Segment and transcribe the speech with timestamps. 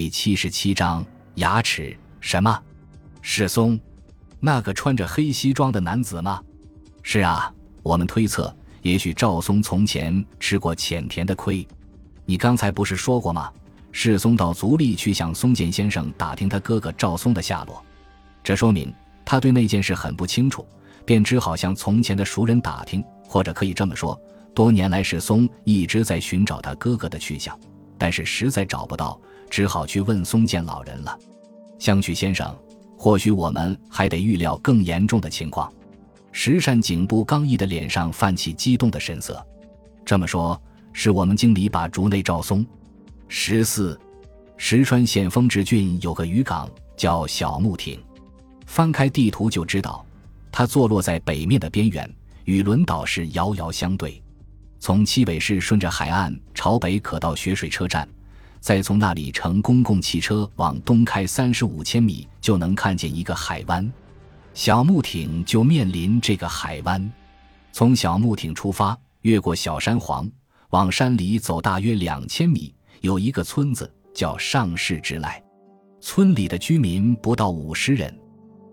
[0.00, 1.04] 第七十七章
[1.34, 2.58] 牙齿什么？
[3.20, 3.78] 世松，
[4.40, 6.42] 那个穿着黑西装的男子吗？
[7.02, 8.50] 是啊，我们推测，
[8.80, 11.68] 也许赵松从前吃过浅田的亏。
[12.24, 13.52] 你刚才不是说过吗？
[13.92, 17.84] 世松到足利去向松健先生打听他哥哥赵松的下落，
[18.42, 18.90] 这说明
[19.22, 20.66] 他对那件事很不清楚，
[21.04, 24.18] 便只好向从前的熟人打听，或者可以这么说，
[24.54, 27.54] 多年来世松一直在寻找他哥哥的去向，
[27.98, 29.20] 但是实在找不到。
[29.50, 31.18] 只好去问松见老人了，
[31.78, 32.56] 相取先生，
[32.96, 35.70] 或许我们还得预料更严重的情况。
[36.32, 39.44] 石善颈部刚毅的脸上泛起激动的神色。
[40.04, 40.58] 这么说，
[40.92, 42.64] 是我们经理把竹内赵松。
[43.26, 44.00] 十四，
[44.56, 47.98] 石川县丰治郡有个渔港叫小木町，
[48.66, 50.06] 翻开地图就知道，
[50.52, 52.08] 它坐落在北面的边缘，
[52.44, 54.22] 与轮岛市遥遥相对。
[54.78, 58.08] 从七尾市顺着海岸朝北，可到雪水车站。
[58.60, 63.90] 再从那里乘公共汽车往东开三十五千米，就能看见一个海湾。
[64.52, 67.10] 小木艇就面临这个海湾。
[67.72, 70.30] 从小木艇出发，越过小山黄，
[70.70, 75.40] 往山里走大约两千米，有一个村子叫上市之濑。
[76.00, 78.14] 村里的居民不到五十人。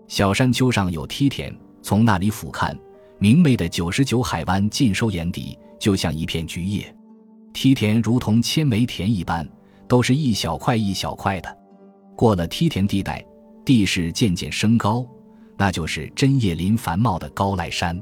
[0.06, 2.76] 小山丘上有梯田，从那里俯瞰，
[3.18, 6.94] 明媚的九十九海湾尽收眼底，就像一片菊叶。
[7.54, 9.48] 梯田如同千枚田一般。
[9.88, 11.58] 都是一小块一小块的，
[12.14, 13.24] 过了梯田地带，
[13.64, 15.04] 地势渐渐升高，
[15.56, 18.00] 那就是针叶林繁茂的高赖山。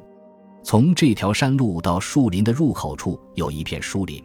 [0.65, 4.23] 从这条山路到树林的入口处有一片树林，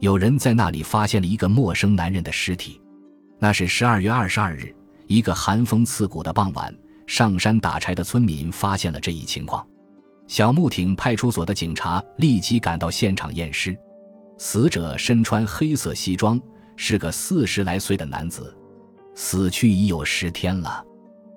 [0.00, 2.78] 有人在那里发现了一个陌生男人的尸体。
[3.38, 4.72] 那是十二月二十二日，
[5.06, 6.72] 一个寒风刺骨的傍晚，
[7.06, 9.66] 上山打柴的村民发现了这一情况。
[10.28, 13.76] 小木町派出所的警察立即赶到现场验尸，
[14.38, 16.40] 死者身穿黑色西装。
[16.76, 18.56] 是个四十来岁的男子，
[19.14, 20.84] 死去已有十天了。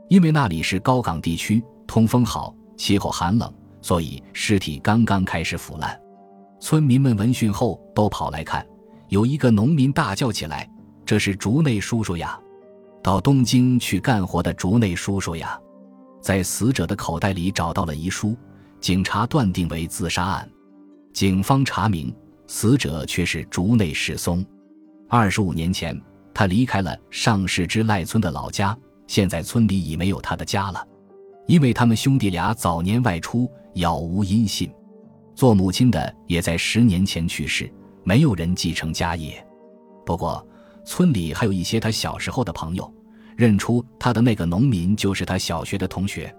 [0.08, 6.00] 因为那里是高岗地区，通风好，气候寒冷，所以尸体刚刚开始腐烂。
[6.60, 8.66] 村民们闻讯后都跑来看，
[9.10, 10.70] 有一个农民大叫起来
[11.06, 12.40] ：“这是竹内叔叔呀！
[13.04, 15.60] 到东京去干活的竹内叔叔呀！”
[16.22, 18.36] 在死者的口袋里找到了遗书，
[18.80, 20.50] 警察断定为自杀案。
[21.14, 22.12] 警方查明，
[22.48, 24.44] 死者却是竹内世松。
[25.08, 26.00] 二十五年前，
[26.34, 30.86] 他离开了上市之赖村的老家，现在村里已没有他的家了，
[31.46, 34.72] 因为他们兄弟俩早年外出，杳无音信。
[35.36, 37.72] 做母亲的也在十年前去世，
[38.04, 39.46] 没有人继承家业。
[40.06, 40.46] 不过，
[40.86, 42.92] 村里还有一些他小时候的朋友，
[43.38, 46.34] 认出他的那个农民就是他小学的同学。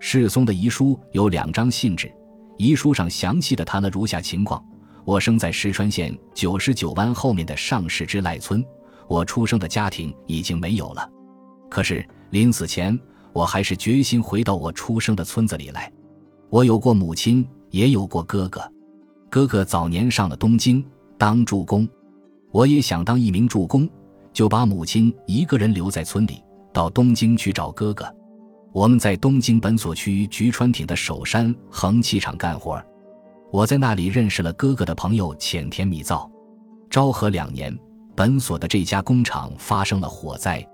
[0.00, 2.12] 世松的遗书有两张信纸，
[2.58, 4.62] 遗书上详细的谈了如下情况。
[5.04, 8.64] 我生在石川县九十九湾后面的上市之赖村，
[9.08, 11.08] 我出生的家庭已经没有了。
[11.68, 12.98] 可是临死前，
[13.32, 15.90] 我还是决心回到我出生的村子里来。
[16.50, 18.62] 我有过母亲，也有过哥哥。
[19.28, 20.84] 哥哥早年上了东京
[21.18, 21.88] 当助工，
[22.50, 23.88] 我也想当一名助工，
[24.32, 26.42] 就把母亲一个人留在村里，
[26.72, 28.04] 到东京去找哥哥。
[28.72, 32.82] 我们在东京本所区菊川町的首山横器厂干活。
[33.52, 36.28] 我在那里认识了哥哥的朋友浅田米造。
[36.88, 37.78] 昭和两年，
[38.16, 40.66] 本所的这家工厂发生了火灾。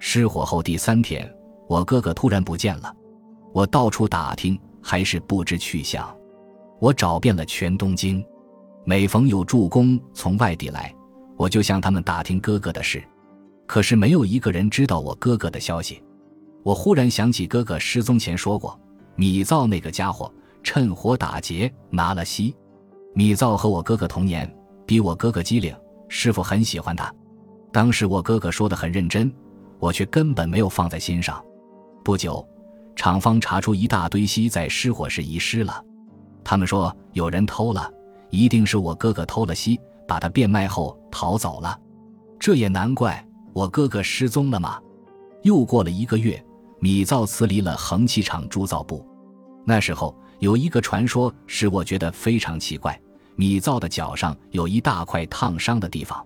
[0.00, 1.32] 失火后第三天，
[1.68, 2.92] 我哥哥突然不见了。
[3.54, 6.12] 我到处打听，还是不知去向。
[6.80, 8.24] 我找遍了全东京，
[8.84, 10.92] 每逢有助工从外地来，
[11.36, 13.00] 我就向他们打听哥哥的事。
[13.66, 16.02] 可是没有一个人知道我哥哥的消息。
[16.64, 18.76] 我忽然想起哥哥失踪前说过，
[19.14, 20.28] 米造那个家伙。
[20.66, 22.52] 趁火打劫拿了锡，
[23.14, 24.52] 米造和我哥哥同年，
[24.84, 25.72] 比我哥哥机灵。
[26.08, 27.14] 师傅很喜欢他。
[27.72, 29.32] 当时我哥哥说的很认真，
[29.78, 31.40] 我却根本没有放在心上。
[32.04, 32.44] 不久，
[32.96, 35.80] 厂方查出一大堆锡在失火时遗失了。
[36.42, 37.88] 他们说有人偷了，
[38.30, 39.78] 一定是我哥哥偷了锡，
[40.08, 41.78] 把它变卖后逃走了。
[42.40, 44.80] 这也难怪，我哥哥失踪了吗？
[45.44, 46.44] 又过了一个月，
[46.80, 49.06] 米造辞离了恒器厂铸造部。
[49.66, 50.16] 那时候。
[50.38, 53.00] 有一个传说使我觉得非常奇怪：
[53.36, 56.22] 米灶的脚上有一大块烫伤的地方。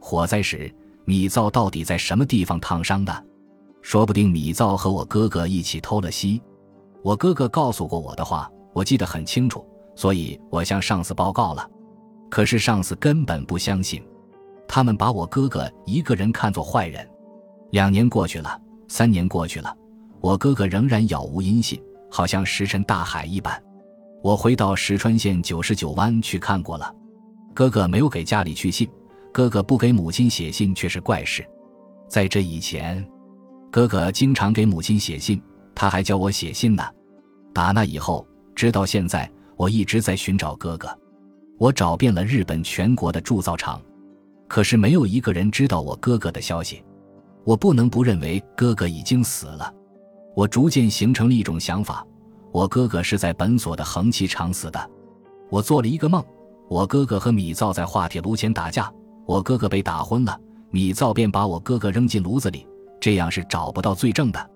[0.00, 0.74] 火灾时，
[1.04, 3.24] 米灶到底在什么地方烫伤的？
[3.82, 6.40] 说不定米灶和我哥哥一起偷了锡。
[7.02, 9.62] 我哥哥告诉过我的话，我记得很清楚，
[9.94, 11.68] 所以我向上司报告了。
[12.30, 14.02] 可是上司根本不相信，
[14.66, 17.06] 他们把我哥哥一个人看作坏人。
[17.72, 18.58] 两年过去了，
[18.88, 19.76] 三年过去了，
[20.22, 21.78] 我哥哥仍然杳无音信。
[22.12, 23.60] 好像石沉大海一般。
[24.22, 26.94] 我回到石川县九十九湾去看过了，
[27.54, 28.86] 哥哥没有给家里去信，
[29.32, 31.42] 哥哥不给母亲写信却是怪事。
[32.06, 33.02] 在这以前，
[33.70, 35.42] 哥哥经常给母亲写信，
[35.74, 36.84] 他还教我写信呢。
[37.54, 40.86] 打那以后，直到现在，我一直在寻找哥哥。
[41.58, 43.80] 我找遍了日本全国的铸造厂，
[44.48, 46.84] 可是没有一个人知道我哥哥的消息。
[47.44, 49.72] 我不能不认为哥哥已经死了。
[50.34, 52.06] 我逐渐形成了一种想法：
[52.50, 54.90] 我哥哥是在本所的横器厂死的。
[55.50, 56.24] 我做了一个梦，
[56.68, 58.90] 我哥哥和米造在化铁炉前打架，
[59.26, 60.38] 我哥哥被打昏了，
[60.70, 62.66] 米造便把我哥哥扔进炉子里，
[62.98, 64.50] 这样是找不到罪证的。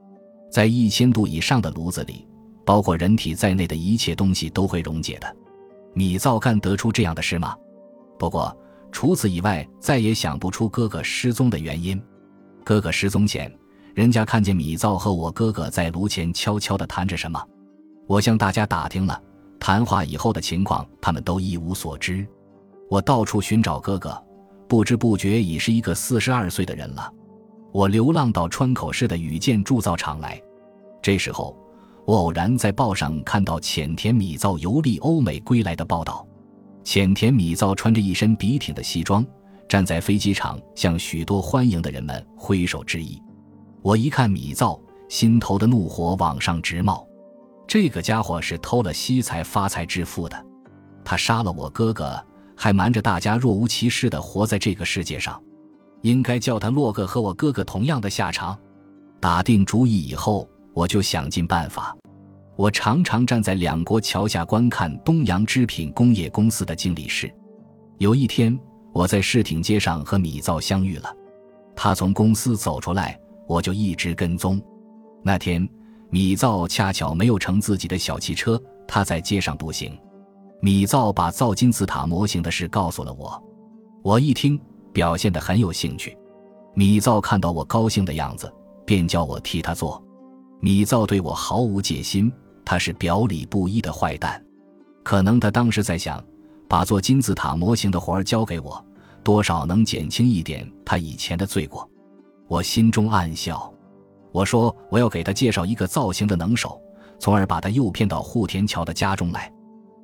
[0.51, 2.27] 在一千度以上的炉子里，
[2.65, 5.37] 包括人体在内的一切东西都会溶解的。
[5.93, 7.55] 米造干得出这样的事吗？
[8.19, 8.57] 不过
[8.91, 12.03] 除此以外，再也想不出哥哥失踪的原因。
[12.65, 13.53] 哥哥失踪前。
[13.97, 17.43] 人家看见米造和我哥哥在炉前悄悄地谈着什么，
[18.07, 19.19] 我向大家打听了
[19.59, 22.27] 谈话以后的情况，他们都一无所知。
[22.91, 24.23] 我到处寻找哥哥，
[24.69, 27.11] 不知不觉已是一个四十二岁的人了。
[27.73, 30.39] 我流浪到川口市的羽建铸造厂来，
[31.01, 31.57] 这时候
[32.05, 36.29] 我偶然在报上看到浅田米造游历欧美归来的报道。
[36.85, 39.25] 浅田米造穿着一身笔挺的西装，
[39.67, 43.19] 站在飞机场，向许多欢迎的人们挥手致意。
[43.83, 47.07] 我一看米造，心头的怒火往上直冒。
[47.67, 50.47] 这个家伙是偷了西财发财致富的，
[51.05, 52.21] 他杀了我哥哥，
[52.57, 55.43] 还瞒着大家若无其事的活在这个世界上，
[56.03, 58.57] 应该叫他落个和我哥哥同样的下场。
[59.21, 61.97] 打定主意以后，我就想尽办法。
[62.55, 67.33] 我常常站在两国桥下观看东洋织品工业公司的经理室。
[67.99, 68.59] 有一天，
[68.93, 71.15] 我在市町街上和米造相遇了，
[71.75, 73.19] 他从公司走出来。
[73.47, 74.61] 我就一直跟踪。
[75.23, 75.69] 那天，
[76.11, 79.97] 米造恰巧没有乘自己的小汽车，他在街上步行。
[80.61, 83.43] 米造把造金字塔模型的事告诉了我，
[84.03, 84.59] 我一听，
[84.93, 86.17] 表现得很有兴趣。
[86.75, 88.53] 米造看到我高兴的样子，
[88.85, 90.03] 便叫我替他做。
[90.61, 92.33] 米造对我毫无戒心，
[92.65, 94.43] 他是表里不一的坏蛋。
[95.05, 96.23] 可能他当时在想，
[96.69, 98.85] 把做金字塔模型的活儿交给我，
[99.23, 101.89] 多少能减轻一点他以前的罪过。
[102.49, 103.73] 我心中暗笑，
[104.33, 106.81] 我说我要给他介绍一个造型的能手，
[107.19, 109.53] 从而把他诱骗到户田桥的家中来。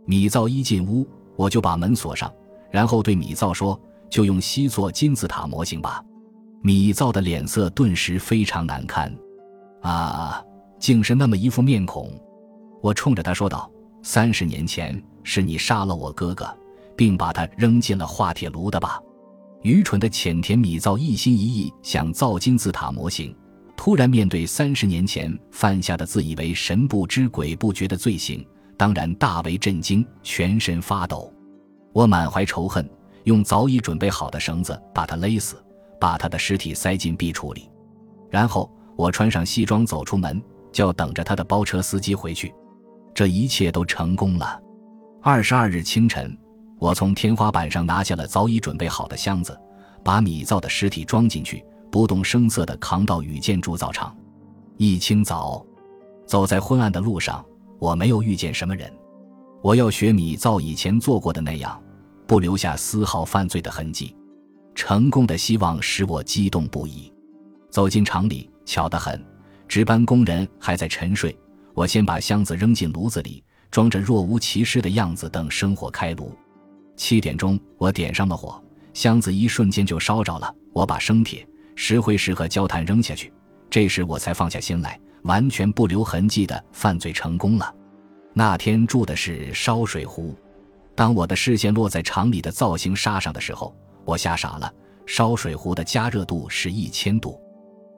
[0.05, 1.07] 米造一进屋，
[1.37, 2.33] 我就把门锁上，
[2.71, 3.81] 然后对米造说
[4.11, 6.03] ：“就用锡做金字塔模型吧。”
[6.63, 9.13] 米造的脸色顿时非常难看，
[9.83, 10.45] 啊，
[10.79, 12.11] 竟是那么一副面孔。
[12.81, 13.71] 我冲着他说道
[14.03, 16.53] ：“三十年前是你杀了我哥哥，
[16.97, 19.01] 并把他扔进了化铁炉的吧？”
[19.63, 23.35] 愚蠢的浅田米造一心一意想造金字塔模型，
[23.77, 28.45] 突然面对三十年前犯下的自以为神不知鬼不觉的罪行，
[28.77, 31.33] 当然大为震惊，全身发抖。
[31.93, 32.89] 我满怀仇恨，
[33.23, 35.63] 用早已准备好的绳子把他勒死，
[36.01, 37.71] 把他的尸体塞进壁橱里，
[38.31, 40.43] 然后我穿上西装走出门，
[40.73, 42.53] 就等着他的包车司机回去。
[43.15, 44.61] 这一切都成功了。
[45.21, 46.37] 二十二日清晨。
[46.83, 49.57] 我从天花板上拿下了早已准备好的箱子，
[50.03, 54.13] 把米造的尸体装进去，不动声色地扛到宇建铸造厂。
[54.79, 55.65] 一清早，
[56.27, 57.45] 走在昏暗的路上，
[57.79, 58.93] 我没有遇见什么人。
[59.63, 61.81] 我要学米造以前做过的那样，
[62.27, 64.17] 不留下丝毫犯罪的痕迹。
[64.75, 67.13] 成功的希望使我激动不已。
[67.71, 69.25] 走进厂里，巧得很，
[69.69, 71.39] 值班工人还在沉睡。
[71.75, 76.37] 我先把箱子扔进炉子里，装着若无其事的样子，等生火开炉。
[76.97, 78.63] 七点钟，我点上了火，
[78.95, 80.55] 箱子一瞬间就烧着了。
[80.73, 83.33] 我把生铁、石灰石和焦炭扔下去，
[83.69, 87.75] 这时我才放下心来，完全不留痕迹的犯罪成功了。
[88.35, 90.35] 那天住的是烧水壶，
[90.95, 94.73] 当我的视线落在厂里的造型纱上的时候，我吓傻了。
[95.05, 97.39] 烧水壶的加热度是一千度，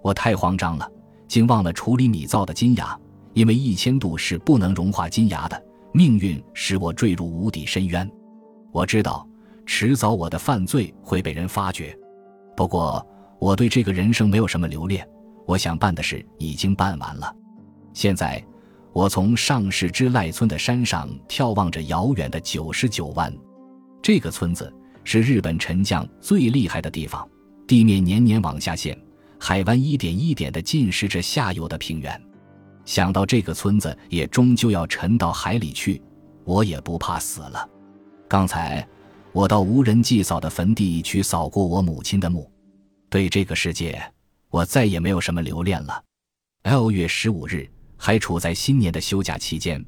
[0.02, 0.90] 我太慌张了，
[1.28, 2.98] 竟忘了处理米造的金牙，
[3.34, 5.62] 因为一千度是不能融化金牙的。
[5.92, 8.10] 命运使我坠入无底深渊。
[8.74, 9.24] 我知道，
[9.64, 11.96] 迟早我的犯罪会被人发觉。
[12.56, 13.06] 不过，
[13.38, 15.08] 我对这个人生没有什么留恋。
[15.46, 17.32] 我想办的事已经办完了。
[17.92, 18.44] 现在，
[18.92, 23.32] 我从上市之赖村的山上眺望着遥远的九十九湾。
[24.02, 27.24] 这个村子是日本沉降最厉害的地方，
[27.68, 28.98] 地面年年往下陷，
[29.38, 32.20] 海湾一点一点地浸湿着下游的平原。
[32.84, 36.02] 想到这个村子也终究要沉到海里去，
[36.44, 37.70] 我也不怕死了。
[38.26, 38.86] 刚才，
[39.32, 42.50] 我到无人祭扫的坟地去扫过我母亲的墓，
[43.10, 44.02] 对这个世界，
[44.48, 46.02] 我再也没有什么留恋了。
[46.62, 49.84] L 月十五日，还处在新年的休假期间，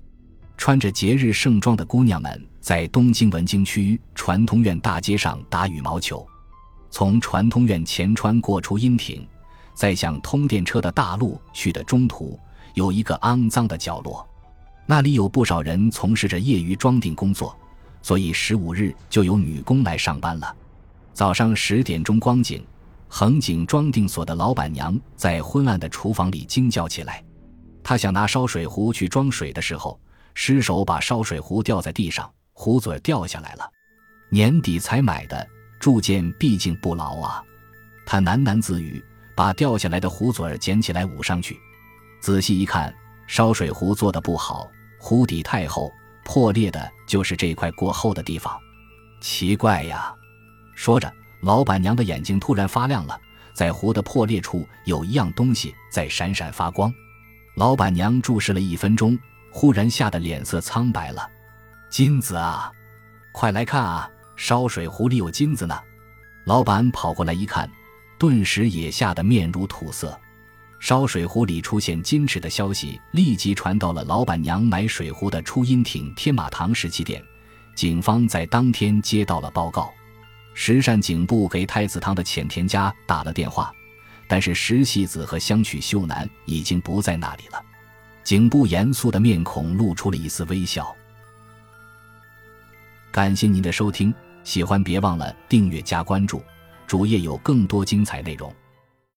[0.57, 6.25] 穿着节日盛装的姑娘们在东京文京区传通院大街上打羽毛球。
[6.91, 9.27] 从传通院前穿过出阴町，
[9.75, 12.39] 在向通电车的大路去的中途，
[12.75, 14.27] 有一个肮脏的角落，
[14.85, 17.59] 那里有不少人从事着业余装订工作，
[18.07, 20.55] 所以十五日就有女工来上班了。
[21.13, 22.65] 早上十点钟光景，
[23.09, 27.21] 恒景装订所的老板娘在昏暗的厨房里惊叫起来。
[27.83, 29.99] 她想拿烧水壶去装水的时候，
[30.35, 33.69] 失手把烧水壶掉在地上，壶嘴掉下来了。
[34.29, 35.45] 年底才买的
[35.81, 37.43] 铸件毕竟不牢啊，
[38.07, 39.05] 她喃喃自语。
[39.35, 41.59] 把掉下来的壶嘴捡起来捂上去，
[42.21, 42.95] 仔细一看，
[43.27, 45.93] 烧水壶做的不好，壶底太厚，
[46.27, 48.61] 破裂的就是这块过厚的地方。
[49.21, 50.13] 奇怪呀！
[50.75, 53.19] 说着，老板娘的眼睛突然发亮了，
[53.55, 56.93] 在壶的破裂处有一样东西在闪闪发光。
[57.55, 59.17] 老板娘注视了一分钟，
[59.53, 61.31] 忽然吓得脸色苍白了
[61.89, 62.71] ：“金子啊，
[63.33, 64.11] 快来看啊！
[64.35, 65.81] 烧水壶里有金子呢！”
[66.45, 67.71] 老板跑过来一看。
[68.19, 70.19] 顿时也吓得面如土色，
[70.79, 77.23] 烧水壶里出现金纸的消息立即传到了老板娘买水壶的初音町天马堂石器店，
[77.75, 79.93] 警方在当天接到了报告，
[80.55, 83.73] 石善警部给太子堂的浅田家打了电话，
[84.29, 87.61] 但是石细子和香取秀男已经不在那里了，
[88.23, 90.95] 警部严肃的面孔露出了一丝微笑。
[93.11, 94.15] 感谢您的收听，
[94.45, 96.43] 喜欢别忘了订阅加关注。
[96.87, 98.55] 主页有更多精彩内容。